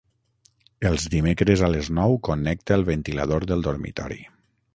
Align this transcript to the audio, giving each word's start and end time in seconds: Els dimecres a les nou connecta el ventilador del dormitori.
Els 0.89 1.03
dimecres 1.15 1.63
a 1.67 1.69
les 1.73 1.89
nou 1.99 2.17
connecta 2.29 2.79
el 2.79 2.87
ventilador 2.89 3.47
del 3.53 3.65
dormitori. 3.71 4.21